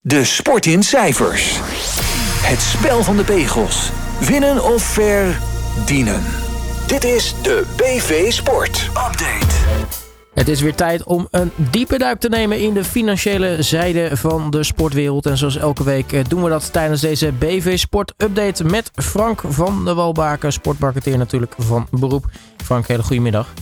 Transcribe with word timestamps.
De 0.00 0.24
sport 0.24 0.66
in 0.66 0.82
cijfers. 0.82 1.58
Het 2.42 2.60
spel 2.60 3.02
van 3.02 3.16
de 3.16 3.24
pegels. 3.24 3.90
Winnen 4.20 4.64
of 4.64 4.82
verdienen. 4.82 6.22
Dit 6.86 7.04
is 7.04 7.34
de 7.42 7.64
BV 7.76 8.32
Sport 8.32 8.84
Update. 8.88 9.54
Het 10.34 10.48
is 10.48 10.60
weer 10.60 10.74
tijd 10.74 11.02
om 11.02 11.28
een 11.30 11.52
diepe 11.70 11.98
duik 11.98 12.20
te 12.20 12.28
nemen 12.28 12.60
in 12.60 12.74
de 12.74 12.84
financiële 12.84 13.62
zijde 13.62 14.16
van 14.16 14.50
de 14.50 14.62
sportwereld. 14.62 15.26
En 15.26 15.36
zoals 15.36 15.56
elke 15.56 15.84
week 15.84 16.12
eh, 16.12 16.24
doen 16.28 16.42
we 16.42 16.48
dat 16.48 16.72
tijdens 16.72 17.00
deze 17.00 17.32
BV 17.32 17.78
Sport 17.78 18.14
Update 18.16 18.64
met 18.64 18.90
Frank 18.94 19.40
van 19.46 19.84
de 19.84 19.94
Walbaken, 19.94 20.52
sportmarketeer 20.52 21.18
natuurlijk 21.18 21.54
van 21.58 21.86
beroep. 21.90 22.24
Frank, 22.64 22.86
hele 22.86 23.02
goedemiddag. 23.02 23.52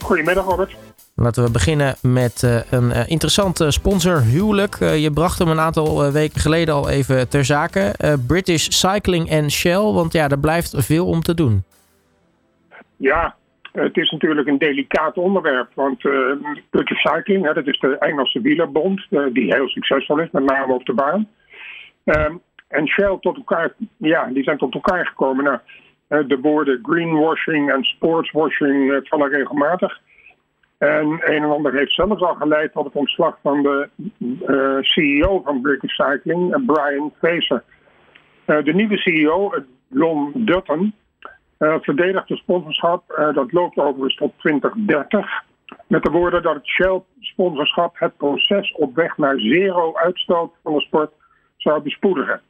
Goedemiddag 0.00 0.44
Robert. 0.44 0.76
Laten 1.16 1.44
we 1.44 1.50
beginnen 1.50 1.94
met 2.02 2.42
uh, 2.44 2.72
een 2.72 2.90
uh, 2.90 3.08
interessante 3.08 3.70
sponsorhuwelijk. 3.70 4.80
Uh, 4.80 5.02
je 5.02 5.10
bracht 5.10 5.38
hem 5.38 5.48
een 5.48 5.58
aantal 5.58 6.12
weken 6.12 6.40
geleden 6.40 6.74
al 6.74 6.88
even 6.88 7.28
ter 7.28 7.44
zake. 7.44 7.94
British 8.26 8.68
Cycling 8.68 9.28
en 9.28 9.50
Shell, 9.50 9.92
want 9.92 10.12
ja, 10.12 10.28
er 10.28 10.38
blijft 10.38 10.86
veel 10.86 11.06
om 11.06 11.20
te 11.20 11.34
doen. 11.34 11.64
Ja, 12.96 13.34
het 13.72 13.96
is 13.96 14.10
natuurlijk 14.10 14.48
een 14.48 14.58
delicaat 14.58 15.16
onderwerp. 15.16 15.70
Want 15.74 16.00
British 16.70 17.00
Cycling, 17.02 17.54
dat 17.54 17.66
is 17.66 17.78
de 17.78 17.98
Engelse 17.98 18.40
wielerbond, 18.40 19.06
die 19.32 19.54
heel 19.54 19.68
succesvol 19.68 20.18
is, 20.18 20.30
met 20.30 20.44
name 20.44 20.72
op 20.72 20.84
de 20.84 20.94
baan. 20.94 21.28
Ehm, 22.04 22.34
en 22.68 22.88
Shell 22.88 23.16
tot 23.20 23.36
elkaar, 23.36 23.72
ja, 23.96 24.26
die 24.26 24.42
zijn 24.42 24.58
tot 24.58 24.74
elkaar 24.74 25.06
gekomen. 25.06 25.44
Nou, 26.08 26.26
de 26.26 26.38
woorden 26.40 26.78
greenwashing 26.82 27.72
en 27.72 27.84
sportswashing 27.84 29.00
vallen 29.08 29.30
regelmatig. 29.30 30.00
En 30.84 31.06
een 31.06 31.42
en 31.42 31.50
ander 31.50 31.74
heeft 31.74 31.92
zelfs 31.92 32.22
al 32.22 32.34
geleid 32.34 32.72
tot 32.72 32.84
het 32.84 32.94
ontslag 32.94 33.38
van 33.42 33.62
de 33.62 33.88
uh, 34.46 34.78
CEO 34.80 35.40
van 35.44 35.60
British 35.60 35.94
Cycling, 35.94 36.64
Brian 36.66 37.12
Facer. 37.18 37.62
Uh, 38.46 38.64
de 38.64 38.74
nieuwe 38.74 38.96
CEO, 38.96 39.54
John 39.88 40.32
Dutton, 40.34 40.94
uh, 41.58 41.74
verdedigt 41.80 42.28
de 42.28 42.36
sponsorschap. 42.36 43.32
dat 43.34 43.52
loopt 43.52 43.78
overigens 43.78 44.16
tot 44.16 44.32
2030. 44.38 45.42
Met 45.86 46.02
de 46.02 46.10
woorden 46.10 46.42
dat 46.42 46.54
het 46.54 46.66
Shell-sponsorschap 46.66 47.98
het 47.98 48.16
proces 48.16 48.72
op 48.72 48.94
weg 48.94 49.16
naar 49.16 49.38
zero 49.38 49.94
uitstoot 49.94 50.52
van 50.62 50.74
de 50.74 50.80
sport 50.80 51.12
zou 51.56 51.82
bespoedigen. 51.82 52.40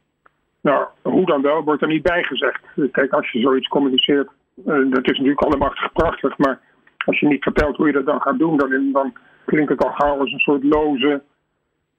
Nou, 0.61 0.85
hoe 1.01 1.25
dan 1.25 1.41
wel, 1.41 1.63
wordt 1.63 1.81
er 1.81 1.87
niet 1.87 2.03
bij 2.03 2.23
gezegd. 2.23 2.61
Kijk, 2.91 3.11
als 3.11 3.31
je 3.31 3.39
zoiets 3.39 3.67
communiceert, 3.67 4.29
dat 4.65 5.11
is 5.11 5.17
natuurlijk 5.17 5.41
allemaal 5.41 5.73
prachtig, 5.93 6.37
maar 6.37 6.59
als 7.05 7.19
je 7.19 7.27
niet 7.27 7.43
vertelt 7.43 7.77
hoe 7.77 7.87
je 7.87 7.93
dat 7.93 8.05
dan 8.05 8.21
gaat 8.21 8.39
doen, 8.39 8.57
dan, 8.57 8.91
dan 8.91 9.13
klinkt 9.45 9.69
het 9.69 9.83
al 9.83 9.91
gauw 9.91 10.19
als 10.19 10.31
een 10.31 10.39
soort 10.39 10.63
loze 10.63 11.23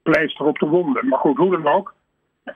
pleister 0.02 0.46
op 0.46 0.58
de 0.58 0.66
wonden. 0.66 1.08
Maar 1.08 1.18
goed, 1.18 1.36
hoe 1.36 1.50
dan 1.50 1.72
ook. 1.72 1.94
Uh, 2.46 2.52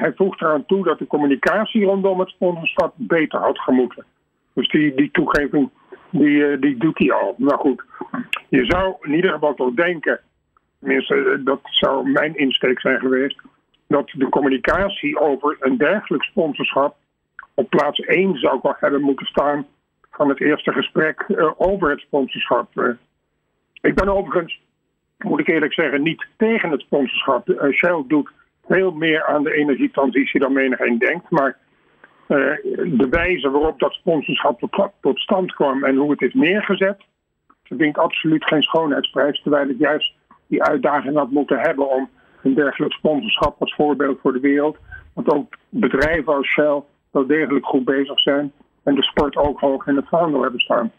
hij 0.00 0.12
voegt 0.16 0.40
eraan 0.40 0.66
toe 0.66 0.84
dat 0.84 0.98
de 0.98 1.06
communicatie 1.06 1.84
rondom 1.84 2.20
het 2.20 2.28
sponsorschap 2.28 2.94
beter 2.96 3.40
had 3.40 3.58
gemoeten. 3.58 4.04
Dus 4.52 4.68
die, 4.68 4.94
die 4.94 5.10
toegeving, 5.10 5.70
die, 6.10 6.28
uh, 6.28 6.60
die 6.60 6.76
doet 6.76 6.98
hij 6.98 7.12
al. 7.12 7.34
Maar 7.38 7.58
goed, 7.58 7.84
je 8.48 8.64
zou 8.64 8.94
in 9.00 9.14
ieder 9.14 9.30
geval 9.30 9.54
toch 9.54 9.74
denken, 9.74 10.20
tenminste 10.78 11.14
eh, 11.14 11.44
dat 11.44 11.60
zou 11.62 12.10
mijn 12.10 12.36
insteek 12.36 12.80
zijn 12.80 13.00
geweest, 13.00 13.40
dat 13.86 14.08
de 14.08 14.28
communicatie 14.28 15.18
over 15.18 15.56
een 15.60 15.76
dergelijk 15.76 16.22
sponsorschap 16.22 16.96
op 17.54 17.70
plaats 17.70 18.00
1 18.00 18.38
zou 18.38 18.60
hebben 18.62 19.00
moeten 19.00 19.26
staan 19.26 19.66
van 20.20 20.28
het 20.28 20.40
eerste 20.40 20.72
gesprek 20.72 21.24
uh, 21.28 21.50
over 21.56 21.90
het 21.90 22.00
sponsorschap. 22.00 22.68
Uh, 22.74 22.88
ik 23.80 23.94
ben 23.94 24.08
overigens, 24.08 24.60
moet 25.18 25.40
ik 25.40 25.48
eerlijk 25.48 25.72
zeggen, 25.72 26.02
niet 26.02 26.26
tegen 26.36 26.70
het 26.70 26.80
sponsorschap. 26.80 27.48
Uh, 27.48 27.72
Shell 27.72 28.04
doet 28.06 28.30
veel 28.66 28.90
meer 28.90 29.26
aan 29.26 29.42
de 29.42 29.54
energietransitie 29.54 30.40
dan 30.40 30.52
menigeen 30.52 30.98
denkt. 30.98 31.30
Maar 31.30 31.58
de 32.26 33.06
wijze 33.10 33.50
waarop 33.50 33.78
dat 33.78 33.92
sponsorschap 33.92 34.58
tot, 34.58 34.90
tot, 35.00 35.18
stand 35.18 35.54
kwam 35.54 35.84
en 35.84 35.96
hoe 35.96 36.10
het 36.10 36.22
is 36.22 36.34
neergezet, 36.34 37.04
verdient 37.64 37.98
absoluut 37.98 38.44
geen 38.44 38.62
schoonheidsprijs. 38.62 39.42
Terwijl 39.42 39.68
het 39.68 39.78
juist 39.78 40.14
die 40.46 40.62
uitdaging 40.62 41.16
had 41.16 41.30
moeten 41.30 41.58
hebben 41.58 41.90
om 41.90 42.08
een 42.42 42.54
dergelijk 42.54 42.92
sponsorschap 42.92 43.60
als 43.60 43.74
voorbeeld 43.74 44.20
voor 44.20 44.32
de 44.32 44.40
wereld. 44.40 44.76
Want 45.14 45.32
ook 45.32 45.56
bedrijven 45.68 46.34
als 46.34 46.46
Shell 46.46 46.82
wel 47.10 47.26
degelijk 47.26 47.66
goed 47.66 47.84
bezig 47.84 48.20
zijn 48.20 48.52
en 48.82 48.94
de 48.94 49.02
sport 49.02 49.36
ook 49.36 49.60
hoog 49.60 49.86
in 49.86 49.96
het 49.96 50.08
vaandel 50.08 50.42
hebben 50.42 50.60
staan. 50.60 50.90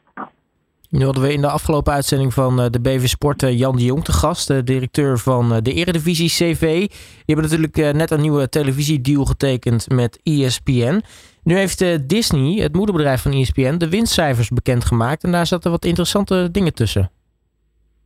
Nu 0.92 1.04
hadden 1.04 1.24
we 1.24 1.34
in 1.34 1.42
de 1.42 1.50
afgelopen 1.50 1.94
uitzending 1.94 2.34
van 2.34 2.60
eh, 2.60 2.66
de 2.70 2.82
BV 2.82 3.06
Sport 3.06 3.44
eh, 3.44 3.60
Jan 3.60 3.76
de 3.76 3.86
Jong 3.86 4.04
te 4.04 4.12
gast, 4.12 4.48
de 4.48 4.64
directeur 4.64 5.18
van 5.18 5.54
eh, 5.54 5.58
de 5.62 5.74
Eredivisie 5.74 6.30
CV. 6.30 6.60
Die 6.88 7.26
hebben 7.26 7.46
natuurlijk 7.46 7.96
net 7.96 8.12
een 8.12 8.22
nieuwe 8.22 8.50
televisiedeal 8.50 9.26
getekend 9.26 9.90
met 9.90 10.20
ESPN. 10.24 11.02
Nu 11.44 11.56
heeft 11.56 12.10
Disney, 12.10 12.62
het 12.62 12.74
moederbedrijf 12.74 13.22
van 13.22 13.32
ESPN, 13.32 13.78
de 13.78 13.90
winstcijfers 13.90 14.50
bekendgemaakt. 14.50 15.24
En 15.24 15.32
daar 15.32 15.46
zaten 15.46 15.72
wat 15.72 15.86
interessante 15.86 16.52
dingen 16.52 16.74
tussen. 16.74 17.10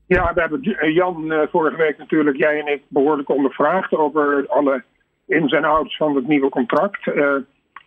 Ja, 0.08 0.34
we 0.34 0.42
hebben 0.42 0.94
Jan 0.94 1.48
vorige 1.52 1.78
week 1.78 1.98
natuurlijk, 1.98 2.38
jij 2.38 2.60
en 2.60 2.74
ik, 2.74 2.82
behoorlijk 2.88 3.30
ondervraagd 3.30 3.94
over 3.94 4.46
alle 4.48 4.84
ins 5.28 5.52
en 5.52 5.64
outs 5.64 5.98
van 5.98 6.16
het 6.16 6.28
nieuwe 6.28 6.50
contract. 6.50 7.06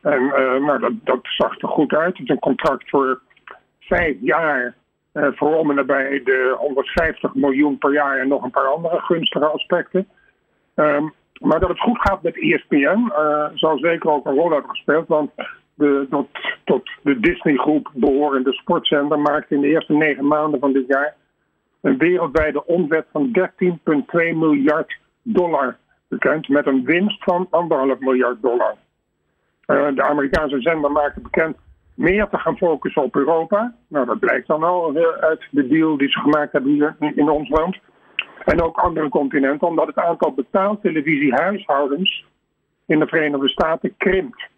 En 0.02 0.26
nou, 0.64 0.98
dat, 1.04 1.18
zag 1.22 1.60
er 1.60 1.68
goed 1.68 1.92
uit. 1.92 2.18
Het 2.18 2.28
is 2.28 2.28
een 2.28 2.38
contract 2.38 2.88
voor 2.90 3.20
vijf 3.80 4.16
jaar. 4.20 4.74
Uh, 5.14 5.28
voor 5.34 5.50
de 5.50 6.54
150 6.58 7.34
miljoen 7.34 7.78
per 7.78 7.92
jaar 7.92 8.18
en 8.18 8.28
nog 8.28 8.42
een 8.42 8.50
paar 8.50 8.66
andere 8.66 9.00
gunstige 9.00 9.46
aspecten. 9.46 10.08
Um, 10.74 11.12
maar 11.40 11.60
dat 11.60 11.68
het 11.68 11.80
goed 11.80 11.98
gaat 12.00 12.22
met 12.22 12.40
ESPN 12.40 13.12
eh, 13.12 13.46
zal 13.54 13.78
zeker 13.78 14.10
ook 14.10 14.26
een 14.26 14.34
rol 14.34 14.50
hebben 14.50 14.70
gespeeld. 14.70 15.08
Want 15.08 15.30
de, 15.74 16.26
tot, 16.64 16.90
de 17.02 17.20
Disney-groep 17.20 17.90
behorende 17.94 18.52
sportzender 18.52 19.18
maakte 19.18 19.54
in 19.54 19.60
de 19.60 19.68
eerste 19.68 19.92
negen 19.92 20.26
maanden 20.26 20.60
van 20.60 20.72
dit 20.72 20.86
jaar 20.86 21.14
een 21.80 21.98
wereldwijde 21.98 22.66
omzet 22.66 23.06
van 23.12 23.50
13,2 23.84 23.84
miljard 24.14 24.98
dollar 25.22 25.76
bekend. 26.08 26.48
Met 26.48 26.66
een 26.66 26.84
winst 26.84 27.24
van 27.24 27.48
1,5 27.94 27.98
miljard 27.98 28.42
dollar. 28.42 28.74
Eh, 29.68 29.86
de 29.94 30.02
Amerikaanse 30.02 30.60
zender 30.60 30.92
maakte 30.92 31.20
bekend 31.20 31.56
meer 31.94 32.28
te 32.28 32.38
gaan 32.38 32.56
focussen 32.56 33.02
op 33.02 33.16
Europa. 33.16 33.74
Nou, 33.88 34.06
dat 34.06 34.18
blijkt 34.18 34.46
dan 34.46 34.62
al 34.62 34.96
uh, 34.96 35.06
uit 35.08 35.46
de 35.50 35.66
deal 35.66 35.96
die 35.96 36.10
ze 36.10 36.18
gemaakt 36.18 36.52
hebben 36.52 36.70
hier 36.70 36.96
in 37.14 37.28
ons 37.28 37.48
land. 37.48 37.76
En 38.44 38.62
ook 38.62 38.78
andere 38.78 39.08
continenten, 39.08 39.68
omdat 39.68 39.86
het 39.86 39.96
aantal 39.96 40.32
betaaltelevisiehuishoudens 40.32 42.24
in 42.86 42.98
de 42.98 43.06
Verenigde 43.06 43.48
Staten 43.48 43.94
krimpt. 43.96 44.48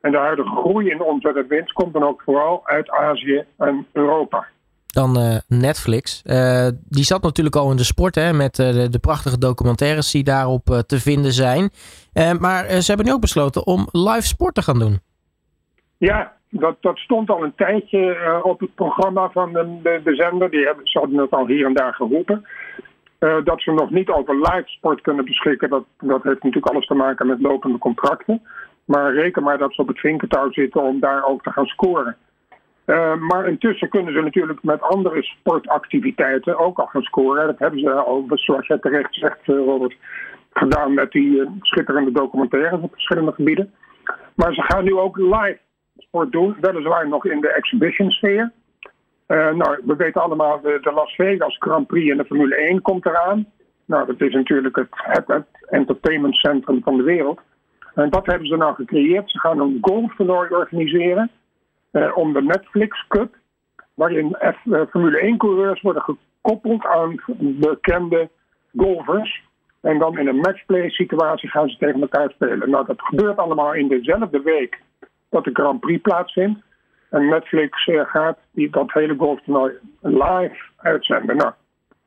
En 0.00 0.10
de 0.10 0.18
huidige 0.18 0.56
groei 0.56 0.90
in 0.90 1.00
omzet 1.00 1.36
en 1.36 1.48
winst 1.48 1.72
komt 1.72 1.92
dan 1.92 2.02
ook 2.02 2.22
vooral 2.22 2.66
uit 2.66 2.90
Azië 2.90 3.44
en 3.58 3.86
Europa. 3.92 4.46
Dan 4.94 5.18
uh, 5.18 5.36
Netflix. 5.48 6.22
Uh, 6.26 6.68
die 6.88 7.04
zat 7.04 7.22
natuurlijk 7.22 7.56
al 7.56 7.70
in 7.70 7.76
de 7.76 7.84
sport 7.84 8.14
hè, 8.14 8.32
met 8.32 8.58
uh, 8.58 8.66
de, 8.90 8.98
prachtige 9.00 9.38
documentaires 9.38 10.10
die 10.10 10.24
daarop 10.24 10.64
te 10.86 11.00
vinden 11.00 11.32
zijn. 11.32 11.70
maar 12.38 12.68
ze 12.68 12.86
hebben 12.86 13.06
nu 13.06 13.12
ook 13.12 13.20
besloten 13.20 13.66
om 13.66 13.88
live 13.90 14.26
sport 14.26 14.54
te 14.54 14.62
gaan 14.62 14.78
doen. 14.78 14.98
Ja, 15.98 16.32
dat, 16.50 16.76
dat 16.80 16.98
stond 16.98 17.30
al 17.30 17.44
een 17.44 17.54
tijdje 17.54 18.40
op 18.42 18.60
het 18.60 18.74
programma 18.74 19.30
van 19.30 19.52
de, 19.52 19.78
de, 19.82 20.00
de, 20.04 20.14
zender. 20.14 20.50
Die 20.50 20.64
hebben, 20.64 20.86
ze 20.86 20.98
hadden 20.98 21.18
het 21.18 21.30
al 21.30 21.46
hier 21.46 21.66
en 21.66 21.74
daar 21.74 21.94
geroepen. 21.94 22.46
dat 23.18 23.62
ze 23.62 23.72
nog 23.72 23.90
niet 23.90 24.08
over 24.08 24.34
live 24.34 24.64
sport 24.66 25.00
kunnen 25.00 25.24
beschikken, 25.24 25.70
dat, 25.70 25.84
dat 26.00 26.22
heeft 26.22 26.42
natuurlijk 26.42 26.72
alles 26.72 26.86
te 26.86 26.94
maken 26.94 27.26
met 27.26 27.40
lopende 27.40 27.78
contracten. 27.78 28.42
Maar 28.84 29.14
reken 29.14 29.42
maar 29.42 29.58
dat 29.58 29.74
ze 29.74 29.80
op 29.80 29.88
het 29.88 29.98
vinkertouw 29.98 30.52
zitten 30.52 30.82
om 30.82 31.00
daar 31.00 31.24
ook 31.24 31.42
te 31.42 31.50
gaan 31.50 31.66
scoren. 31.66 32.16
Uh, 32.86 33.16
maar 33.16 33.48
intussen 33.48 33.88
kunnen 33.88 34.12
ze 34.12 34.20
natuurlijk 34.20 34.62
met 34.62 34.80
andere 34.80 35.22
sportactiviteiten 35.22 36.58
ook 36.58 36.78
al 36.78 36.86
gaan 36.86 37.02
scoren. 37.02 37.46
Dat 37.46 37.58
hebben 37.58 37.80
ze 37.80 37.90
al, 37.92 38.26
zoals 38.28 38.66
jij 38.66 38.78
terecht 38.78 39.14
zegt, 39.14 39.38
eh, 39.42 39.56
Robert, 39.56 39.96
gedaan 40.52 40.94
met 40.94 41.10
die 41.10 41.30
uh, 41.30 41.48
schitterende 41.60 42.12
documentaires 42.12 42.80
op 42.80 42.92
verschillende 42.92 43.32
gebieden. 43.32 43.72
Maar 44.34 44.54
ze 44.54 44.62
gaan 44.62 44.84
nu 44.84 44.94
ook 44.94 45.16
live 45.16 45.58
sport 45.96 46.32
doen, 46.32 46.56
weliswaar 46.60 47.08
nog 47.08 47.26
in 47.26 47.40
de 47.40 47.52
exhibition 47.52 48.10
sfeer. 48.10 48.52
nou, 49.26 49.80
we 49.84 49.96
weten 49.96 50.22
allemaal, 50.22 50.60
de, 50.60 50.78
de, 50.80 50.92
Las 50.92 51.14
Vegas 51.14 51.56
Grand 51.58 51.86
Prix 51.86 52.10
en 52.10 52.16
de 52.16 52.24
Formule 52.24 52.54
1 52.54 52.82
komt 52.82 53.06
eraan. 53.06 53.46
Nou, 53.84 54.06
dat 54.06 54.20
is 54.20 54.34
natuurlijk 54.34 54.76
het, 54.76 54.88
het, 54.90 55.26
het 55.26 55.46
entertainmentcentrum 55.68 56.82
van 56.82 56.96
de 56.96 57.02
wereld. 57.02 57.40
En 57.94 58.10
dat 58.10 58.26
hebben 58.26 58.48
ze 58.48 58.56
nou 58.56 58.74
gecreëerd. 58.74 59.30
Ze 59.30 59.38
gaan 59.38 59.60
een 59.60 59.78
golftoernooi 59.80 60.48
organiseren 60.50 61.30
om 62.14 62.32
de 62.32 62.42
Netflix 62.42 63.04
Cup, 63.08 63.34
waarin 63.94 64.36
uh, 64.64 64.80
Formule 64.90 65.34
1-coureurs 65.34 65.80
worden 65.80 66.02
gekoppeld 66.02 66.86
aan 66.86 67.20
bekende 67.38 68.28
golfers. 68.76 69.42
En 69.80 69.98
dan 69.98 70.18
in 70.18 70.28
een 70.28 70.36
matchplay-situatie 70.36 71.50
gaan 71.50 71.68
ze 71.68 71.76
tegen 71.78 72.00
elkaar 72.00 72.30
spelen. 72.30 72.70
Nou, 72.70 72.86
dat 72.86 73.02
gebeurt 73.02 73.36
allemaal 73.36 73.74
in 73.74 73.88
dezelfde 73.88 74.42
week 74.42 74.80
dat 75.30 75.44
de 75.44 75.50
Grand 75.52 75.80
Prix 75.80 76.02
plaatsvindt. 76.02 76.60
En 77.10 77.28
Netflix 77.28 77.86
uh, 77.86 78.00
gaat 78.04 78.38
die, 78.50 78.70
dat 78.70 78.92
hele 78.92 79.14
golftoernooi 79.16 79.72
live 80.00 80.56
uitzenden. 80.76 81.36
Nou, 81.36 81.52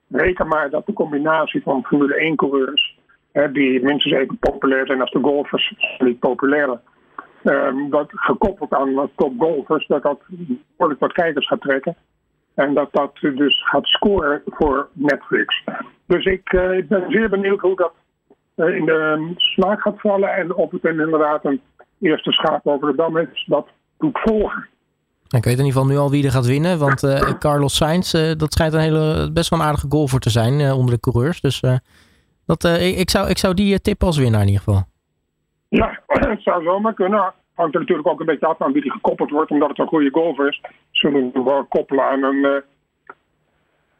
reken 0.09 0.47
maar 0.47 0.69
dat 0.69 0.85
de 0.85 0.93
combinatie 0.93 1.61
van 1.61 1.83
Formule 1.83 2.31
1-coureurs 2.33 2.97
die 3.45 3.83
minstens 3.83 4.13
even 4.13 4.37
populair 4.37 4.85
zijn 4.85 5.01
als 5.01 5.11
de 5.11 5.19
golfers, 5.19 5.73
niet 5.97 6.19
populairder. 6.19 6.79
Ehm, 7.43 7.89
dat 7.89 8.09
gekoppeld 8.09 8.73
aan 8.73 9.09
topgolfers, 9.15 9.87
dat 9.87 10.03
dat 10.03 10.19
behoorlijk 10.27 10.99
wat 10.99 11.13
kijkers 11.13 11.47
gaat 11.47 11.61
trekken. 11.61 11.95
En 12.53 12.73
dat 12.73 12.89
dat 12.91 13.11
dus 13.19 13.63
gaat 13.67 13.85
scoren 13.85 14.41
voor 14.45 14.87
Netflix. 14.93 15.63
Dus 16.05 16.25
ik, 16.25 16.51
ik 16.51 16.87
ben 16.87 17.05
zeer 17.07 17.29
benieuwd 17.29 17.59
hoe 17.59 17.75
dat 17.75 17.93
uh, 18.55 18.75
in 18.75 18.85
de 18.85 19.31
smaak 19.35 19.81
gaat 19.81 20.01
vallen. 20.01 20.35
En 20.35 20.55
of 20.55 20.71
het 20.71 20.83
inderdaad 20.83 21.45
een 21.45 21.61
eerste 21.99 22.31
schaap 22.31 22.67
over 22.67 22.87
de 22.87 22.95
dam 22.95 23.17
is, 23.17 23.45
dat 23.47 23.67
doet 23.97 24.19
volgen. 24.19 24.67
Ik 25.27 25.43
weet 25.43 25.59
in 25.59 25.65
ieder 25.65 25.65
geval 25.65 25.85
nu 25.85 25.97
al 25.97 26.09
wie 26.09 26.25
er 26.25 26.31
gaat 26.31 26.45
winnen. 26.45 26.79
Want 26.79 27.03
uh, 27.03 27.19
Carlos 27.39 27.75
Sainz, 27.75 28.11
dat 28.11 28.53
schijnt 28.53 28.73
een 28.73 28.79
hele, 28.79 29.29
best 29.33 29.49
wel 29.49 29.59
een 29.59 29.65
aardige 29.65 29.87
golfer 29.89 30.19
te 30.19 30.29
zijn 30.29 30.71
onder 30.71 30.93
de 30.93 30.99
coureurs. 30.99 31.41
Dus 31.41 31.59
dat, 32.45 32.63
ik, 32.79 33.09
zou, 33.09 33.29
ik 33.29 33.37
zou 33.37 33.53
die 33.53 33.81
tip 33.81 34.03
als 34.03 34.17
winnaar 34.17 34.41
in 34.41 34.47
ieder 34.47 34.63
geval. 34.63 34.83
Ja, 35.69 35.99
het 36.07 36.41
zou 36.41 36.63
zomaar 36.63 36.93
kunnen. 36.93 37.33
Hangt 37.53 37.73
er 37.73 37.79
natuurlijk 37.79 38.07
ook 38.07 38.19
een 38.19 38.25
beetje 38.25 38.45
af 38.45 38.61
aan 38.61 38.71
wie 38.71 38.81
die 38.81 38.91
gekoppeld 38.91 39.29
wordt, 39.29 39.51
omdat 39.51 39.69
het 39.69 39.79
een 39.79 39.87
goede 39.87 40.09
golfer 40.11 40.47
is. 40.47 40.61
Zullen 40.91 41.31
we 41.33 41.43
wel 41.43 41.65
koppelen 41.65 42.05
aan 42.05 42.23
een, 42.23 42.35
uh, 42.35 42.55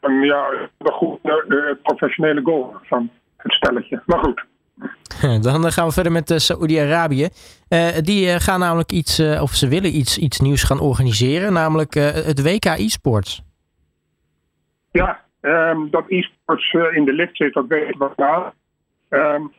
een 0.00 0.20
ja, 0.20 0.48
een 0.78 0.92
goede 0.92 1.44
uh, 1.48 1.82
professionele 1.82 2.40
golfer 2.42 2.80
van 2.82 3.10
het 3.36 3.52
stelletje. 3.52 4.02
Maar 4.06 4.18
goed. 4.18 4.44
Dan 5.42 5.72
gaan 5.72 5.86
we 5.86 5.92
verder 5.92 6.12
met 6.12 6.30
uh, 6.30 6.38
Saoedi-Arabië. 6.38 7.28
die 8.00 8.40
gaan 8.40 8.60
namelijk 8.60 8.92
iets, 8.92 9.20
of 9.20 9.50
ze 9.50 9.68
willen 9.68 9.96
iets, 9.96 10.18
iets 10.18 10.40
nieuws 10.40 10.62
gaan 10.62 10.80
organiseren, 10.80 11.52
namelijk 11.52 11.94
het 11.94 12.42
WK 12.42 12.64
e-sports. 12.64 13.42
Ja, 14.90 15.20
um, 15.40 15.90
dat 15.90 16.04
e-sports 16.08 16.72
in 16.72 17.04
de 17.04 17.12
lift 17.12 17.36
zit, 17.36 17.52
dat 17.52 17.66
weet 17.66 17.88
ik 17.88 17.96
wel. 18.16 18.52
Um, 19.08 19.52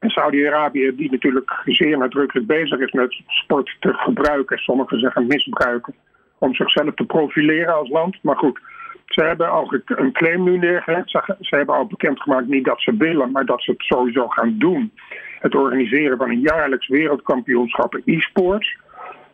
en 0.00 0.10
Saudi-Arabië, 0.10 0.92
die 0.96 1.10
natuurlijk 1.10 1.62
zeer 1.64 1.98
nadrukkelijk 1.98 2.46
bezig 2.46 2.78
is 2.78 2.92
met 2.92 3.20
sport 3.26 3.76
te 3.80 3.92
gebruiken, 3.92 4.58
sommigen 4.58 4.98
zeggen 4.98 5.26
misbruiken, 5.26 5.94
om 6.38 6.54
zichzelf 6.54 6.94
te 6.94 7.04
profileren 7.04 7.74
als 7.74 7.88
land. 7.88 8.22
Maar 8.22 8.36
goed, 8.36 8.60
ze 9.06 9.22
hebben 9.24 9.50
al 9.50 9.80
een 9.84 10.12
claim 10.12 10.44
nu 10.44 10.58
neergelegd. 10.58 11.10
Ze, 11.40 11.56
hebben 11.56 11.74
al 11.74 11.86
bekendgemaakt 11.86 12.46
niet 12.46 12.64
dat 12.64 12.80
ze 12.80 12.96
willen, 12.96 13.30
maar 13.30 13.44
dat 13.44 13.62
ze 13.62 13.70
het 13.70 13.82
sowieso 13.82 14.28
gaan 14.28 14.58
doen. 14.58 14.92
Het 15.38 15.54
organiseren 15.54 16.16
van 16.16 16.30
een 16.30 16.40
jaarlijks 16.40 16.88
wereldkampioenschap 16.88 18.00
e-sports. 18.04 18.78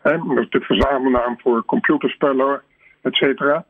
De 0.02 0.60
verzamelnaam 0.60 1.40
voor 1.40 1.64
computerspellen, 1.64 2.62
et 3.02 3.14
cetera. 3.14 3.64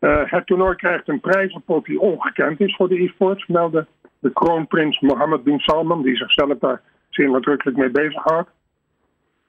Uh, 0.00 0.22
het 0.24 0.46
toernooi 0.46 0.76
krijgt 0.76 1.08
een 1.08 1.20
prijzenpot 1.20 1.84
die 1.84 2.00
ongekend 2.00 2.60
is 2.60 2.76
voor 2.76 2.88
de 2.88 3.02
e-sports, 3.02 3.46
melden 3.46 3.86
de 4.26 4.32
kroonprins 4.32 5.00
Mohammed 5.00 5.44
bin 5.44 5.58
Salman, 5.58 6.02
die 6.02 6.16
zichzelf 6.16 6.58
daar 6.58 6.80
zeer 7.10 7.30
nadrukkelijk 7.30 7.76
mee 7.76 7.90
bezighoudt. 7.90 8.50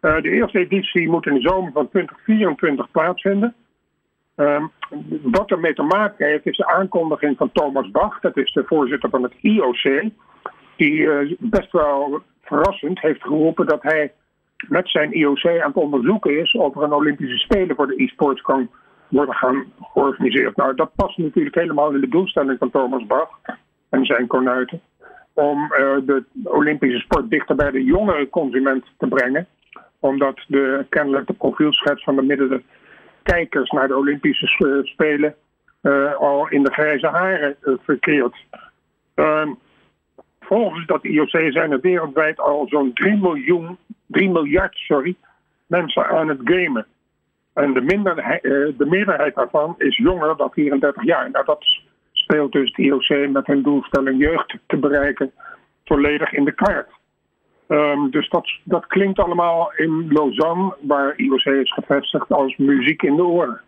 Uh, 0.01 0.21
de 0.21 0.29
eerste 0.29 0.59
editie 0.59 1.09
moet 1.09 1.25
in 1.25 1.33
de 1.33 1.49
zomer 1.49 1.71
van 1.71 1.89
2024 1.89 2.91
plaatsvinden. 2.91 3.55
Uh, 4.35 4.63
wat 5.21 5.51
ermee 5.51 5.73
te 5.73 5.83
maken 5.83 6.27
heeft, 6.27 6.45
is 6.45 6.57
de 6.57 6.67
aankondiging 6.67 7.37
van 7.37 7.51
Thomas 7.51 7.91
Bach, 7.91 8.19
dat 8.19 8.37
is 8.37 8.53
de 8.53 8.63
voorzitter 8.65 9.09
van 9.09 9.23
het 9.23 9.33
IOC, 9.41 10.11
die 10.75 10.93
uh, 10.93 11.33
best 11.39 11.71
wel 11.71 12.21
verrassend 12.41 12.99
heeft 13.01 13.21
geroepen 13.21 13.65
dat 13.65 13.81
hij 13.81 14.13
met 14.67 14.89
zijn 14.89 15.13
IOC 15.13 15.45
aan 15.45 15.67
het 15.67 15.75
onderzoeken 15.75 16.39
is 16.39 16.51
of 16.51 16.75
er 16.75 16.83
een 16.83 16.93
Olympische 16.93 17.37
Spelen 17.37 17.75
voor 17.75 17.87
de 17.87 18.03
e-sports 18.03 18.41
kan 18.41 18.69
worden 19.07 19.35
gaan 19.35 19.65
georganiseerd. 19.81 20.55
Nou, 20.55 20.75
dat 20.75 20.95
past 20.95 21.17
natuurlijk 21.17 21.55
helemaal 21.55 21.93
in 21.93 22.01
de 22.01 22.09
doelstelling 22.09 22.57
van 22.59 22.71
Thomas 22.71 23.05
Bach 23.05 23.39
en 23.89 24.05
zijn 24.05 24.27
konuiten. 24.27 24.81
Om 25.33 25.63
uh, 25.63 25.97
de 26.05 26.23
Olympische 26.43 26.99
sport 26.99 27.29
dichter 27.29 27.55
bij 27.55 27.71
de 27.71 27.83
jongere 27.83 28.29
consument 28.29 28.85
te 28.97 29.07
brengen. 29.07 29.47
Omdat 29.99 30.45
de, 30.47 30.85
kennelijk 30.89 31.27
de 31.27 31.33
profielschets 31.33 32.03
van 32.03 32.15
de 32.15 32.21
middelen 32.21 32.63
kijkers 33.23 33.69
naar 33.69 33.87
de 33.87 33.97
Olympische 33.97 34.81
Spelen 34.83 35.35
uh, 35.81 36.13
al 36.13 36.49
in 36.49 36.63
de 36.63 36.71
grijze 36.71 37.07
haren 37.07 37.55
verkeert. 37.61 38.45
Ehm, 39.15 39.49
volgens 40.39 40.85
dat 40.85 41.03
IOC 41.03 41.29
zijn 41.29 41.71
er 41.71 41.79
wereldwijd 41.79 42.39
al 42.39 42.67
zo'n 42.67 42.93
3 42.93 43.17
miljoen, 43.17 43.77
3 44.05 44.29
miljard 44.29 44.75
sorry, 44.75 45.15
mensen 45.67 46.07
aan 46.07 46.27
het 46.27 46.39
gamen. 46.43 46.85
En 47.53 47.73
de, 47.73 47.81
minderheid, 47.81 48.41
de 48.77 48.85
meerderheid 48.85 49.35
daarvan 49.35 49.75
is 49.77 49.97
jonger 49.97 50.37
dan 50.37 50.51
34 50.51 51.03
jaar. 51.03 51.31
Nou, 51.31 51.45
dat 51.45 51.65
speelt 52.27 52.51
dus 52.51 52.67
het 52.67 52.77
IOC 52.77 53.29
met 53.29 53.47
hun 53.47 53.63
doelstelling 53.63 54.19
jeugd 54.19 54.57
te 54.67 54.77
bereiken 54.77 55.31
volledig 55.85 56.33
in 56.33 56.45
de 56.45 56.53
kaart. 56.53 56.89
Um, 57.67 58.11
dus 58.11 58.29
dat, 58.29 58.49
dat 58.63 58.87
klinkt 58.87 59.19
allemaal 59.19 59.71
in 59.75 60.07
Lausanne, 60.09 60.75
waar 60.81 61.13
IOC 61.17 61.45
is 61.45 61.73
gevestigd, 61.73 62.31
als 62.31 62.57
muziek 62.57 63.01
in 63.01 63.15
de 63.15 63.23
oren. 63.23 63.61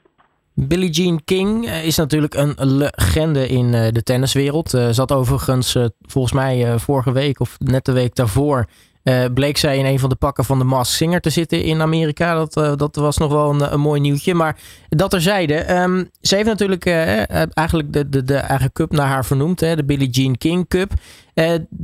Billie 0.53 0.89
Jean 0.89 1.21
King 1.25 1.65
eh, 1.65 1.85
is 1.85 1.97
natuurlijk 1.97 2.33
een 2.33 2.53
legende 2.57 3.47
in 3.47 3.73
eh, 3.73 3.91
de 3.91 4.03
tenniswereld. 4.03 4.73
Uh, 4.73 4.87
zat 4.89 5.11
overigens 5.11 5.77
volgens 6.01 6.33
mij 6.33 6.79
vorige 6.79 7.11
week 7.11 7.39
of 7.39 7.59
net 7.59 7.85
de 7.85 7.93
week 7.93 8.15
daarvoor 8.15 8.65
uh, 9.03 9.25
bleek 9.33 9.57
zij 9.57 9.77
in 9.77 9.85
een 9.85 9.99
van 9.99 10.09
de 10.09 10.15
pakken 10.15 10.43
van 10.43 10.59
de 10.59 10.65
Mask 10.65 10.95
Singer 10.95 11.21
te 11.21 11.29
zitten 11.29 11.63
in 11.63 11.81
Amerika. 11.81 12.33
Dat, 12.33 12.57
uh, 12.57 12.75
dat 12.75 12.95
was 12.95 13.17
nog 13.17 13.31
wel 13.31 13.49
een, 13.49 13.73
een, 13.73 13.79
mooi 13.79 14.01
nieuwtje. 14.01 14.33
Maar 14.33 14.55
dat 14.89 15.09
terzijde. 15.09 15.81
Um, 15.81 16.09
ze 16.21 16.35
heeft 16.35 16.47
natuurlijk 16.47 16.85
uh, 16.85 17.57
eigenlijk 17.57 17.93
de, 17.93 18.09
de, 18.09 18.23
de 18.23 18.37
eigen 18.37 18.71
cup 18.71 18.91
naar 18.91 19.07
haar 19.07 19.25
vernoemd. 19.25 19.59
Hè, 19.59 19.75
de 19.75 19.85
Billie 19.85 20.09
Jean 20.09 20.37
King 20.37 20.67
Cup. 20.67 20.91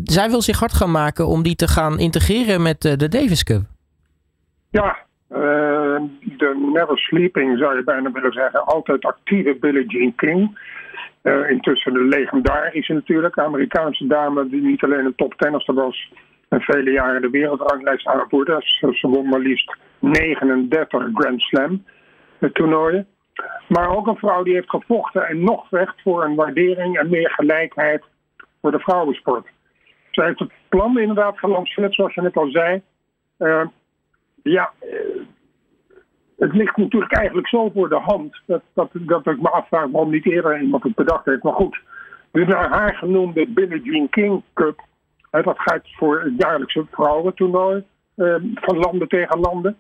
zij 0.04 0.30
wil 0.30 0.42
zich 0.42 0.60
hard 0.60 0.74
gaan 0.74 0.92
maken 0.92 1.28
om 1.28 1.44
die 1.44 1.56
te 1.56 1.68
gaan 1.68 2.00
integreren 2.00 2.62
met 2.62 2.82
de 2.82 3.08
Davis 3.08 3.44
Cup. 3.44 3.62
Ja, 4.70 4.98
de 5.28 6.70
Never 6.74 6.98
Sleeping 6.98 7.58
zou 7.58 7.76
je 7.76 7.84
bijna 7.84 8.12
willen 8.12 8.32
zeggen. 8.34 8.66
Altijd 8.66 9.06
actieve 9.06 9.58
Billie 9.60 9.88
Jean 9.88 10.16
King. 10.16 10.60
intussen 11.50 11.94
de 11.94 12.04
legendarische 12.04 12.94
natuurlijk. 12.94 13.40
Amerikaanse 13.40 14.08
dame 14.08 14.50
die 14.50 14.62
niet 14.62 14.84
alleen 14.84 15.06
een 15.06 15.16
top 15.16 15.34
tennister 15.34 15.74
was 15.74 16.10
en 16.50 16.62
vele 16.62 16.92
jaren 16.92 17.22
de 17.22 17.30
wereldranglijst 17.30 18.08
aanvoerder. 18.08 18.64
Ze 18.92 19.08
won 19.08 19.30
maar 19.30 19.40
liefst 19.40 19.76
39 20.00 21.10
Grand 21.14 21.42
Slam 21.42 21.86
toernooien. 22.54 23.08
Maar 23.68 23.90
ook 23.90 24.08
een 24.08 24.16
vrouw 24.16 24.44
die 24.44 24.54
heeft 24.54 24.70
gevochten 24.70 25.28
en 25.28 25.44
nog 25.44 25.68
vecht 25.68 26.02
voor 26.02 26.24
een 26.24 26.36
waardering 26.36 26.98
en 26.98 27.10
meer 27.10 27.32
gelijkheid 27.32 28.04
voor 28.62 28.72
de 28.72 28.80
vrouwensport. 28.80 29.48
Zij 30.12 30.26
heeft 30.26 30.40
het 30.40 30.52
plan 30.70 31.00
inderdaad 31.00 31.40
gelanceerd, 31.40 31.94
zoals 31.94 32.14
je 32.14 32.22
net 32.22 32.38
al 32.38 32.50
zei. 32.50 32.82
Uh, 33.40 33.66
ja, 34.44 34.72
uh, 34.84 35.22
het 36.38 36.54
ligt 36.54 36.78
natuurlijk 36.78 37.14
eigenlijk 37.14 37.48
zo 37.48 37.70
voor 37.70 37.90
de 37.90 38.00
hand 38.00 38.42
dat, 38.46 38.62
dat, 38.74 38.90
dat 38.92 39.28
ik 39.28 39.42
me 39.42 39.50
afvraag 39.50 39.88
waarom 39.92 40.12
niet 40.12 40.26
eerder 40.26 40.62
iemand 40.62 40.84
het 40.84 40.96
bedacht 40.96 41.26
heeft. 41.26 41.44
Maar 41.44 41.54
goed, 41.54 41.82
de 42.32 42.46
naar 42.46 42.70
haar 42.70 42.96
genoemde 42.96 43.48
Billie 43.48 43.82
Jean 43.82 44.10
King 44.10 44.44
Cup 44.54 44.80
dat 45.44 45.60
gaat 45.60 45.96
voor 45.98 46.22
het 46.22 46.34
jaarlijkse 46.38 46.86
vrouwentoernooi 46.92 47.84
uh, 48.16 48.36
van 48.56 48.78
landen 48.78 49.08
tegen 49.08 49.40
landen. 49.40 49.78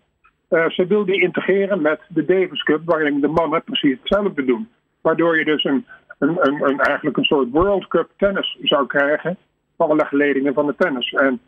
Uh, 0.49 0.69
ze 0.69 0.87
wil 0.87 1.05
die 1.05 1.21
integreren 1.21 1.81
met 1.81 1.99
de 2.07 2.25
Davis 2.25 2.63
Cup, 2.63 2.81
waarin 2.85 3.21
de 3.21 3.27
mannen 3.27 3.63
precies 3.63 3.97
hetzelfde 3.99 4.45
doen. 4.45 4.69
Waardoor 5.01 5.37
je 5.37 5.45
dus 5.45 5.63
een, 5.63 5.85
een, 6.19 6.37
een, 6.39 6.69
een, 6.69 6.79
eigenlijk 6.79 7.17
een 7.17 7.23
soort 7.23 7.49
World 7.51 7.87
Cup 7.87 8.09
tennis 8.17 8.57
zou 8.61 8.87
krijgen 8.87 9.37
van 9.77 9.89
alle 9.89 10.05
geledingen 10.05 10.53
van 10.53 10.65
de 10.65 10.75
tennis. 10.77 11.11
En 11.11 11.39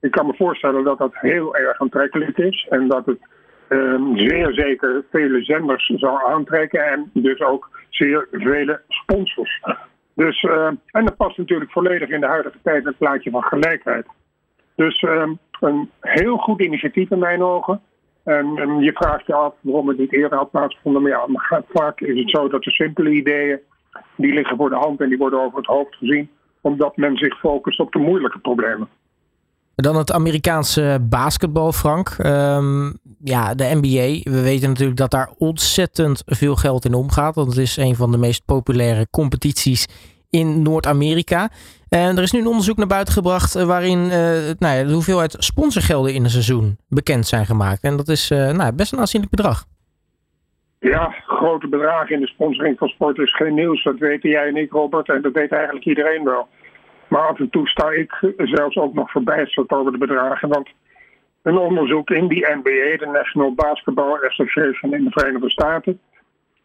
ik 0.00 0.10
kan 0.10 0.26
me 0.26 0.34
voorstellen 0.34 0.84
dat 0.84 0.98
dat 0.98 1.12
heel 1.14 1.56
erg 1.56 1.80
aantrekkelijk 1.80 2.38
is 2.38 2.66
en 2.70 2.88
dat 2.88 3.06
het 3.06 3.18
um, 3.68 4.18
zeer 4.18 4.52
zeker 4.52 5.04
vele 5.10 5.42
zenders 5.42 5.86
zou 5.86 6.32
aantrekken 6.32 6.84
en 6.86 7.10
dus 7.12 7.40
ook 7.40 7.70
zeer 7.90 8.28
vele 8.30 8.80
sponsors. 8.88 9.60
Dus, 10.14 10.42
uh, 10.42 10.66
en 10.66 11.04
dat 11.04 11.16
past 11.16 11.38
natuurlijk 11.38 11.70
volledig 11.70 12.08
in 12.08 12.20
de 12.20 12.26
huidige 12.26 12.58
tijd 12.62 12.84
het 12.84 12.98
plaatje 12.98 13.30
van 13.30 13.42
gelijkheid. 13.42 14.06
Dus 14.74 15.02
uh, 15.02 15.26
een 15.60 15.90
heel 16.00 16.36
goed 16.36 16.60
initiatief 16.60 17.10
in 17.10 17.18
mijn 17.18 17.42
ogen. 17.42 17.80
En, 18.24 18.56
en, 18.56 18.78
je 18.78 18.92
vraagt 18.92 19.26
je 19.26 19.34
af 19.34 19.54
waarom 19.60 19.88
het 19.88 19.98
niet 19.98 20.12
eerder 20.12 20.38
had 20.38 20.50
plaatsgevonden. 20.50 21.02
Maar 21.02 21.10
ja, 21.10 21.26
maar 21.26 21.62
vaak 21.72 22.00
is 22.00 22.18
het 22.18 22.30
zo 22.30 22.48
dat 22.48 22.62
de 22.62 22.70
simpele 22.70 23.10
ideeën, 23.10 23.58
die 24.16 24.34
liggen 24.34 24.56
voor 24.56 24.70
de 24.70 24.76
hand 24.76 25.00
en 25.00 25.08
die 25.08 25.18
worden 25.18 25.40
over 25.40 25.58
het 25.58 25.66
hoofd 25.66 25.94
gezien. 25.94 26.30
Omdat 26.60 26.96
men 26.96 27.16
zich 27.16 27.38
focust 27.38 27.80
op 27.80 27.92
de 27.92 27.98
moeilijke 27.98 28.38
problemen. 28.38 28.88
Dan 29.74 29.96
het 29.96 30.12
Amerikaanse 30.12 30.98
basketbal, 31.10 31.72
Frank. 31.72 32.16
Um, 32.18 32.98
ja, 33.24 33.54
de 33.54 33.70
NBA. 33.80 34.30
We 34.30 34.42
weten 34.42 34.68
natuurlijk 34.68 34.98
dat 34.98 35.10
daar 35.10 35.30
ontzettend 35.38 36.22
veel 36.26 36.56
geld 36.56 36.84
in 36.84 36.94
omgaat. 36.94 37.34
Want 37.34 37.48
het 37.48 37.58
is 37.58 37.76
een 37.76 37.94
van 37.94 38.10
de 38.10 38.18
meest 38.18 38.44
populaire 38.44 39.06
competities 39.10 39.86
in 40.30 40.62
Noord-Amerika. 40.62 41.48
En 41.88 42.16
er 42.16 42.22
is 42.22 42.32
nu 42.32 42.40
een 42.40 42.46
onderzoek 42.46 42.76
naar 42.76 42.86
buiten 42.86 43.14
gebracht 43.14 43.54
eh, 43.54 43.66
waarin 43.66 43.98
uh, 43.98 44.12
nou 44.58 44.76
ja, 44.76 44.84
de 44.84 44.92
hoeveelheid 44.92 45.36
sponsorgelden 45.38 46.14
in 46.14 46.24
een 46.24 46.30
seizoen 46.30 46.76
bekend 46.88 47.26
zijn 47.26 47.46
gemaakt. 47.46 47.82
En 47.82 47.96
dat 47.96 48.08
is 48.08 48.30
uh, 48.30 48.50
nou, 48.50 48.74
best 48.74 48.92
een 48.92 48.98
aanzienlijk 48.98 49.34
bedrag. 49.34 49.64
Ja, 50.80 51.14
grote 51.26 51.68
bedragen 51.68 52.14
in 52.14 52.20
de 52.20 52.26
sponsoring 52.26 52.78
van 52.78 52.88
sport 52.88 53.18
is 53.18 53.36
geen 53.36 53.54
nieuws. 53.54 53.84
Dat 53.84 53.98
weten 53.98 54.30
jij 54.30 54.48
en 54.48 54.56
ik, 54.56 54.72
Robert, 54.72 55.08
en 55.08 55.22
dat 55.22 55.32
weet 55.32 55.52
eigenlijk 55.52 55.84
iedereen 55.84 56.24
wel. 56.24 56.48
Maar 57.08 57.28
af 57.28 57.38
en 57.38 57.50
toe 57.50 57.68
sta 57.68 57.90
ik 57.90 58.32
zelfs 58.36 58.76
ook 58.76 58.94
nog 58.94 59.10
verbijsterd 59.10 59.70
over 59.70 59.92
de 59.92 59.98
bedragen. 59.98 60.48
Want 60.48 60.68
een 61.44 61.58
onderzoek 61.58 62.10
in 62.10 62.28
die 62.28 62.46
NBA, 62.48 62.96
de 63.04 63.10
National 63.12 63.54
Basketball 63.54 64.26
Association 64.26 64.94
in 64.94 65.04
de 65.04 65.10
Verenigde 65.10 65.50
Staten, 65.50 66.00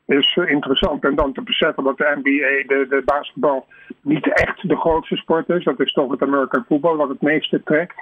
is 0.05 0.36
interessant. 0.36 1.03
En 1.03 1.15
dan 1.15 1.33
te 1.33 1.41
beseffen 1.41 1.83
dat 1.83 1.98
de 1.98 2.13
NBA, 2.15 2.75
de, 2.75 2.86
de 2.89 3.01
basketbal, 3.05 3.65
niet 4.01 4.33
echt 4.33 4.67
de 4.67 4.75
grootste 4.77 5.15
sport 5.15 5.50
is. 5.50 5.63
Dat 5.63 5.79
is 5.79 5.93
toch 5.93 6.12
het 6.12 6.21
American 6.21 6.65
football 6.67 6.95
wat 6.95 7.09
het 7.09 7.21
meeste 7.21 7.63
trekt. 7.63 7.95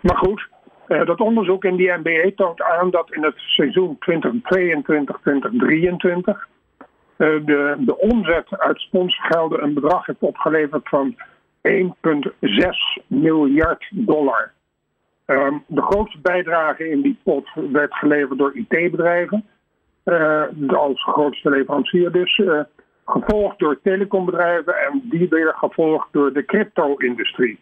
Maar 0.00 0.16
goed, 0.16 0.48
eh, 0.86 1.06
dat 1.06 1.20
onderzoek 1.20 1.64
in 1.64 1.76
die 1.76 1.92
NBA 2.02 2.30
toont 2.36 2.62
aan 2.62 2.90
dat 2.90 3.12
in 3.12 3.22
het 3.22 3.36
seizoen 3.36 3.98
2022-2023 3.98 4.08
uh, 7.16 7.36
eh, 7.36 7.46
de, 7.46 7.74
de 7.78 7.98
omzet 7.98 8.58
uit 8.58 8.80
sponsorgelden 8.80 9.62
een 9.62 9.74
bedrag 9.74 10.06
heeft 10.06 10.22
opgeleverd 10.22 10.88
van 10.88 11.16
1,6 11.68 11.82
miljard 13.06 13.88
dollar. 13.90 14.52
Ehm, 15.30 15.58
de 15.66 15.82
grootste 15.82 16.18
bijdrage 16.22 16.90
in 16.90 17.00
die 17.00 17.18
pot 17.22 17.48
werd 17.54 17.94
geleverd 17.94 18.38
door 18.38 18.56
IT-bedrijven. 18.56 19.44
Uh, 20.04 20.44
als 20.68 21.02
grootste 21.02 21.50
leverancier 21.50 22.12
dus. 22.12 22.38
Uh, 22.38 22.60
gevolgd 23.04 23.58
door 23.58 23.80
telecombedrijven 23.82 24.74
en 24.74 25.02
die 25.04 25.28
weer 25.28 25.54
gevolgd 25.56 26.08
door 26.12 26.32
de 26.32 26.44
crypto-industrie. 26.44 27.58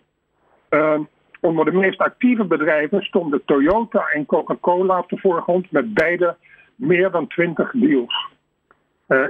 Uh, 0.70 1.00
onder 1.40 1.64
de 1.64 1.72
meest 1.72 1.98
actieve 1.98 2.44
bedrijven 2.44 3.02
stonden 3.02 3.44
Toyota 3.44 4.06
en 4.06 4.26
Coca-Cola 4.26 4.98
op 4.98 5.08
de 5.08 5.18
voorgrond 5.18 5.70
met 5.70 5.94
beide 5.94 6.36
meer 6.74 7.10
dan 7.10 7.26
20 7.26 7.70
deals 7.72 8.26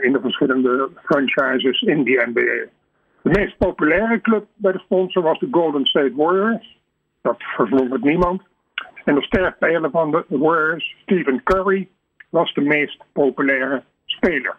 in 0.00 0.12
de 0.12 0.20
verschillende 0.20 0.88
franchises 1.04 1.82
in 1.82 2.02
die 2.02 2.20
NBA. 2.26 2.68
De 3.22 3.30
meest 3.30 3.58
populaire 3.58 4.20
club 4.20 4.46
bij 4.54 4.72
de 4.72 4.78
sponsor 4.78 5.22
was 5.22 5.38
de 5.38 5.48
Golden 5.50 5.86
State 5.86 6.14
Warriors. 6.14 6.77
Dat 7.28 7.42
verwondert 7.56 8.04
niemand. 8.04 8.42
En 9.04 9.14
de 9.14 9.22
sterfspeler 9.22 9.90
van 9.90 10.10
de 10.10 10.24
Warriors, 10.28 10.96
Stephen 11.02 11.40
Curry, 11.44 11.88
was 12.28 12.54
de 12.54 12.60
meest 12.60 13.02
populaire 13.12 13.82
speler. 14.06 14.56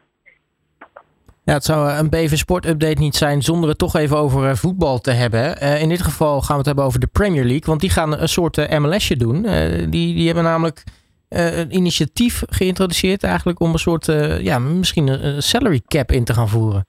Ja, 1.43 1.53
het 1.53 1.63
zou 1.63 1.91
een 1.91 2.09
BV 2.09 2.35
Sport 2.37 2.65
update 2.65 2.99
niet 2.99 3.15
zijn 3.15 3.41
zonder 3.41 3.69
het 3.69 3.77
toch 3.77 3.95
even 3.95 4.17
over 4.17 4.49
eh, 4.49 4.55
voetbal 4.55 4.99
te 4.99 5.11
hebben. 5.11 5.63
Uh, 5.63 5.81
in 5.81 5.89
dit 5.89 6.01
geval 6.01 6.41
gaan 6.41 6.51
we 6.51 6.57
het 6.57 6.65
hebben 6.65 6.85
over 6.85 6.99
de 6.99 7.07
Premier 7.07 7.43
League. 7.43 7.65
Want 7.65 7.81
die 7.81 7.89
gaan 7.89 8.17
een 8.17 8.29
soort 8.29 8.79
MLSje 8.79 9.15
doen. 9.15 9.41
Die, 9.89 10.15
die 10.15 10.25
hebben 10.25 10.43
namelijk 10.43 10.83
een 11.29 11.75
initiatief 11.75 12.43
geïntroduceerd 12.49 13.23
eigenlijk 13.23 13.59
om 13.59 13.71
een 13.71 13.79
soort, 13.79 14.05
ja, 14.41 14.59
misschien 14.59 15.07
een 15.07 15.43
salary 15.43 15.81
cap 15.87 16.11
in 16.11 16.23
te 16.23 16.33
gaan 16.33 16.49
voeren. 16.49 16.85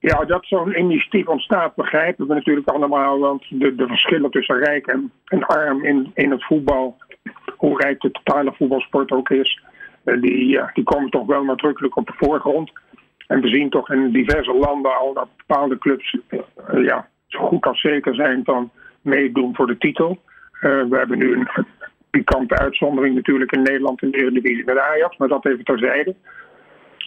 Ja, 0.00 0.24
dat 0.24 0.46
zo'n 0.46 0.78
initiatief 0.78 1.26
ontstaat 1.26 1.74
begrijpen 1.74 2.26
we 2.26 2.34
natuurlijk 2.34 2.68
allemaal. 2.68 3.18
Want 3.18 3.44
de, 3.48 3.74
de 3.74 3.86
verschillen 3.86 4.30
tussen 4.30 4.58
rijk 4.58 4.86
en, 4.86 5.12
arm 5.40 5.84
in, 5.84 6.10
in 6.14 6.30
het 6.30 6.44
voetbal, 6.44 6.96
hoe 7.56 7.82
rijk 7.82 8.00
de 8.00 8.10
totale 8.10 8.52
voetbalsport 8.52 9.10
ook 9.10 9.30
is, 9.30 9.62
eh, 10.04 10.20
die, 10.20 10.60
die 10.74 10.84
komen 10.84 11.10
toch 11.10 11.26
wel 11.26 11.44
nadrukkelijk 11.44 11.96
op 11.96 12.06
de 12.06 12.12
voorgrond. 12.16 12.72
En 13.26 13.40
we 13.40 13.48
zien 13.48 13.70
toch 13.70 13.90
in 13.90 14.12
diverse 14.12 14.52
landen 14.52 14.98
al 14.98 15.14
dat 15.14 15.28
bepaalde 15.36 15.78
clubs 15.78 16.16
uh, 16.30 16.84
ja, 16.84 17.08
zo 17.26 17.38
goed 17.38 17.66
als 17.66 17.80
zeker 17.80 18.14
zijn 18.14 18.44
van 18.44 18.70
meedoen 19.00 19.54
voor 19.54 19.66
de 19.66 19.78
titel. 19.78 20.18
We 20.60 20.96
hebben 20.96 21.18
nu 21.18 21.32
een 21.32 21.48
pikante 22.10 22.58
uitzondering 22.58 23.14
natuurlijk 23.14 23.52
in 23.52 23.62
Nederland 23.62 24.02
in 24.02 24.10
de 24.10 24.18
Eredivisie 24.18 24.64
met 24.64 24.78
Ajax, 24.78 25.16
maar 25.16 25.28
dat 25.28 25.46
even 25.46 25.64
terzijde. 25.64 26.14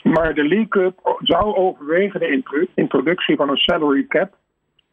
Maar 0.03 0.33
de 0.33 0.47
League 0.47 0.67
Cup 0.67 1.17
zou 1.19 1.55
overwegen 1.55 2.19
de 2.19 2.67
introductie 2.75 3.35
van 3.35 3.49
een 3.49 3.57
salary 3.57 4.05
cap. 4.07 4.37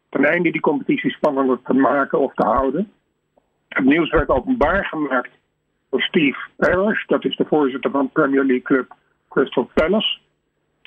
Ten 0.09 0.25
einde 0.25 0.51
die 0.51 0.61
competitie 0.61 1.11
spannender 1.11 1.59
te 1.63 1.73
maken 1.73 2.19
of 2.19 2.33
te 2.33 2.45
houden. 2.45 2.91
Het 3.67 3.85
nieuws 3.85 4.09
werd 4.09 4.29
openbaar 4.29 4.85
gemaakt 4.85 5.29
door 5.89 6.01
Steve 6.01 6.39
Parrish, 6.55 7.05
dat 7.05 7.25
is 7.25 7.35
de 7.35 7.45
voorzitter 7.45 7.91
van 7.91 8.09
Premier 8.09 8.43
League 8.43 8.61
Club 8.61 8.93
Crystal 9.29 9.69
Palace. 9.73 10.17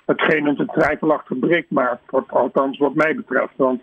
Hetgeen 0.04 0.46
het 0.46 0.58
een 0.58 0.66
twijfelachtig 0.66 1.36
bericht 1.36 1.70
maakt, 1.70 2.10
wat, 2.10 2.24
althans 2.28 2.78
wat 2.78 2.94
mij 2.94 3.14
betreft. 3.14 3.52
Want 3.56 3.82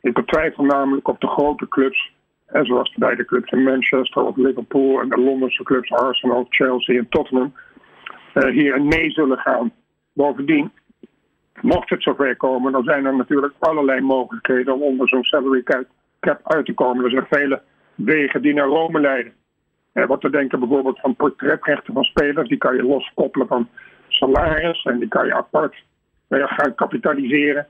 ik 0.00 0.14
betwijfel 0.14 0.64
namelijk 0.64 1.08
of 1.08 1.18
de 1.18 1.26
grote 1.26 1.68
clubs, 1.68 2.12
en 2.46 2.66
zoals 2.66 2.92
de 2.92 3.00
beide 3.00 3.24
clubs 3.24 3.50
in 3.50 3.62
Manchester 3.62 4.22
of 4.22 4.36
Liverpool 4.36 5.00
en 5.00 5.08
de 5.08 5.20
Londense 5.20 5.62
clubs 5.62 5.92
Arsenal, 5.92 6.46
Chelsea 6.48 6.98
en 6.98 7.08
Tottenham, 7.08 7.52
uh, 8.34 8.50
hier 8.50 8.82
mee 8.82 9.10
zullen 9.10 9.38
gaan. 9.38 9.72
Bovendien, 10.12 10.72
mocht 11.60 11.90
het 11.90 12.02
zover 12.02 12.36
komen, 12.36 12.72
dan 12.72 12.84
zijn 12.84 13.04
er 13.04 13.16
natuurlijk 13.16 13.54
allerlei 13.58 14.00
mogelijkheden 14.00 14.74
om 14.74 14.82
onder 14.82 15.08
zo'n 15.08 15.24
salary 15.24 15.62
cap 16.20 16.40
uit 16.42 16.66
te 16.66 16.74
komen. 16.74 17.04
Er 17.04 17.10
zijn 17.10 17.26
vele 17.30 17.62
wegen 17.94 18.42
die 18.42 18.54
naar 18.54 18.66
Rome 18.66 19.00
leiden. 19.00 19.32
En 19.92 20.06
wat 20.06 20.20
te 20.20 20.30
denken 20.30 20.58
bijvoorbeeld 20.58 21.00
van 21.00 21.16
portretrechten 21.16 21.94
van 21.94 22.04
spelers, 22.04 22.48
die 22.48 22.58
kan 22.58 22.76
je 22.76 22.82
loskoppelen 22.82 23.46
van 23.46 23.68
salaris 24.08 24.82
en 24.82 24.98
die 24.98 25.08
kan 25.08 25.26
je 25.26 25.34
apart 25.34 25.84
uh, 26.28 26.44
gaan 26.46 26.74
kapitaliseren. 26.74 27.66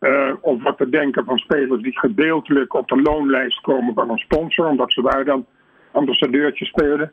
Uh, 0.00 0.32
of 0.40 0.62
wat 0.62 0.78
te 0.78 0.88
denken 0.88 1.24
van 1.24 1.38
spelers 1.38 1.82
die 1.82 1.98
gedeeltelijk 1.98 2.74
op 2.74 2.88
de 2.88 3.02
loonlijst 3.02 3.60
komen 3.60 3.94
van 3.94 4.10
een 4.10 4.18
sponsor, 4.18 4.66
omdat 4.66 4.92
ze 4.92 5.02
daar 5.02 5.24
dan 5.24 5.46
ambassadeurtje 5.92 6.64
spelen. 6.64 7.12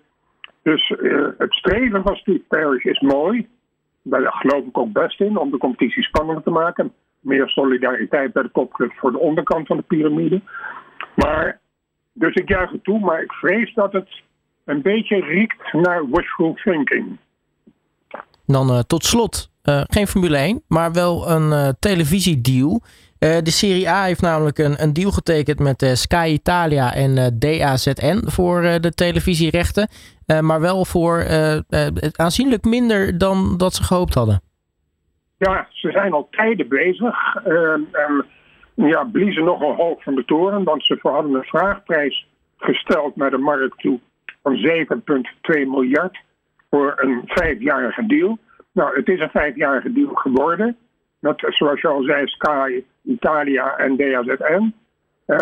Dus 0.64 0.90
uh, 0.90 1.28
het 1.38 1.54
streven 1.54 2.04
van 2.04 2.16
Steve 2.16 2.44
Parrish 2.48 2.84
is 2.84 3.00
mooi 3.00 3.48
daar 4.04 4.34
geloof 4.34 4.66
ik 4.66 4.78
ook 4.78 4.92
best 4.92 5.22
in 5.22 5.38
om 5.38 5.52
de 5.52 5.58
competitie 5.58 6.04
spannender 6.04 6.44
te 6.44 6.50
maken. 6.50 6.94
Meer 7.20 7.50
solidariteit 7.50 8.34
bij 8.34 8.44
de 8.44 8.52
topclubs 8.52 8.98
voor 8.98 9.12
de 9.12 9.20
onderkant 9.20 9.68
van 9.68 9.78
de 9.78 9.84
piramide. 9.84 10.42
Maar, 11.16 11.60
dus 12.14 12.34
ik 12.34 12.50
juich 12.50 12.72
het 12.72 12.84
toe, 12.84 13.00
maar 13.00 13.22
ik 13.22 13.32
vrees 13.32 13.74
dat 13.74 13.94
het 13.94 14.22
een 14.66 14.82
beetje 14.82 15.22
riekt 15.22 15.74
naar 15.74 16.10
wishful 16.10 16.54
thinking. 16.54 17.18
Dan 18.46 18.70
uh, 18.70 18.80
tot 18.80 19.04
slot, 19.04 19.52
uh, 19.64 19.82
geen 19.88 20.08
Formule 20.08 20.38
1, 20.38 20.64
maar 20.68 20.92
wel 20.92 21.30
een 21.30 21.50
uh, 21.50 21.70
televisiedeal. 21.80 22.82
De 23.24 23.52
Serie 23.52 23.90
A 23.90 24.04
heeft 24.04 24.22
namelijk 24.22 24.58
een, 24.58 24.82
een 24.82 24.94
deal 24.94 25.12
getekend 25.12 25.60
met 25.60 25.92
Sky 25.94 26.30
Italia 26.34 26.94
en 26.94 27.40
DAZN 27.40 28.22
voor 28.26 28.62
de 28.62 28.92
televisierechten. 28.96 29.88
Maar 30.42 30.62
wel 30.62 30.86
voor 30.86 31.26
aanzienlijk 32.16 32.64
minder 32.64 33.18
dan 33.18 33.58
dat 33.58 33.74
ze 33.74 33.84
gehoopt 33.84 34.14
hadden. 34.14 34.42
Ja, 35.38 35.68
ze 35.70 35.92
zijn 35.92 36.14
al 36.14 36.28
tijden 36.32 36.68
bezig. 36.68 37.16
ja, 38.76 39.04
bliezen 39.04 39.44
nogal 39.44 39.76
hoog 39.76 40.04
van 40.04 40.16
de 40.16 40.26
toren. 40.26 40.64
Want 40.64 40.86
ze 40.86 40.98
hadden 41.02 41.34
een 41.34 41.44
vraagprijs 41.44 42.28
gesteld 42.58 43.16
naar 43.16 43.30
de 43.30 43.38
markt 43.38 43.80
toe 43.80 44.00
van 44.44 44.58
7,2 44.58 45.68
miljard 45.68 46.20
voor 46.70 46.94
een 46.96 47.22
vijfjarige 47.26 48.06
deal. 48.06 48.38
Nou, 48.72 48.96
het 48.96 49.08
is 49.08 49.20
een 49.20 49.30
vijfjarige 49.30 49.94
deal 49.94 50.14
geworden. 50.14 50.78
Met, 51.20 51.46
zoals 51.50 51.82
je 51.82 51.88
al 51.88 52.04
zei, 52.04 52.28
Sky, 52.28 52.84
Italia 53.04 53.78
en 53.78 53.98
DAZN. 53.98 54.74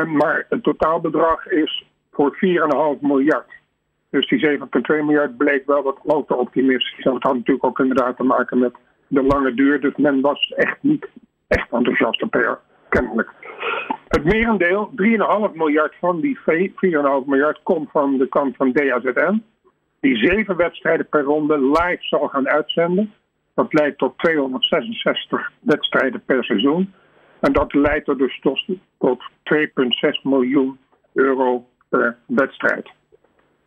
maar 0.05 0.45
het 0.49 0.63
totaalbedrag 0.63 1.47
is 1.47 1.85
voor 2.11 2.37
4,5 2.95 3.01
miljard. 3.01 3.51
Dus 4.09 4.27
die 4.27 4.59
7,2 4.59 4.65
miljard 4.87 5.37
bleek 5.37 5.65
wel 5.65 5.83
wat 5.83 5.97
al 6.05 6.25
te 6.25 6.35
optimistisch. 6.35 7.05
En 7.05 7.11
dat 7.13 7.23
had 7.23 7.33
natuurlijk 7.33 7.65
ook 7.65 7.79
inderdaad 7.79 8.17
te 8.17 8.23
maken 8.23 8.59
met 8.59 8.73
de 9.07 9.23
lange 9.23 9.53
duur. 9.53 9.81
Dus 9.81 9.95
men 9.95 10.21
was 10.21 10.53
echt 10.55 10.77
niet 10.81 11.07
echt 11.47 11.71
enthousiast 11.71 12.21
op 12.21 12.59
kennelijk. 12.89 13.29
Het 14.07 14.23
merendeel, 14.23 14.91
3,5 15.49 15.53
miljard 15.53 15.95
van 15.99 16.21
die 16.21 16.39
4,5 16.39 16.43
miljard, 17.25 17.59
komt 17.63 17.91
van 17.91 18.17
de 18.17 18.27
kant 18.27 18.55
van 18.55 18.71
DAZN. 18.71 19.43
Die 19.99 20.17
zeven 20.17 20.55
wedstrijden 20.55 21.07
per 21.09 21.21
ronde 21.21 21.59
live 21.59 21.97
zal 21.99 22.27
gaan 22.27 22.49
uitzenden. 22.49 23.13
Dat 23.53 23.73
leidt 23.73 23.97
tot 23.97 24.17
266 24.17 25.51
wedstrijden 25.59 26.23
per 26.25 26.43
seizoen. 26.43 26.93
En 27.41 27.53
dat 27.53 27.73
leidt 27.73 28.07
er 28.07 28.17
dus 28.17 28.39
tot, 28.39 28.65
tot 28.97 29.23
2,6 29.53 30.21
miljoen 30.23 30.77
euro 31.13 31.65
per 31.89 32.17
wedstrijd. 32.25 32.89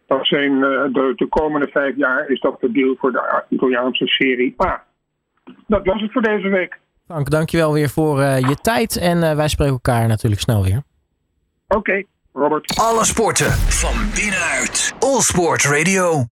Dat 0.06 0.26
zijn 0.26 0.52
eh, 0.52 0.92
de, 0.92 1.12
de, 1.16 1.26
komende 1.28 1.68
vijf 1.68 1.96
jaar 1.96 2.28
is 2.28 2.40
dat 2.40 2.60
de 2.60 2.72
deal 2.72 2.94
voor 2.98 3.12
de 3.12 3.44
Italiaanse 3.48 4.06
Serie 4.06 4.54
A. 4.64 4.84
Dat 5.66 5.84
was 5.84 6.00
het 6.00 6.12
voor 6.12 6.22
deze 6.22 6.48
week. 6.48 6.78
Frank, 7.06 7.30
dankjewel 7.30 7.72
weer 7.72 7.88
voor 7.88 8.18
uh, 8.18 8.38
je 8.38 8.54
tijd. 8.54 8.96
En 8.96 9.16
uh, 9.16 9.34
wij 9.34 9.48
spreken 9.48 9.72
elkaar 9.72 10.08
natuurlijk 10.08 10.40
snel 10.40 10.62
weer. 10.62 10.82
Oké, 11.68 11.76
okay, 11.76 12.06
Robert. 12.32 12.78
Alle 12.78 13.04
sporten 13.04 13.50
van 13.50 14.10
binnenuit. 14.14 14.94
All 14.98 15.20
Sport 15.20 15.64
Radio. 15.64 16.22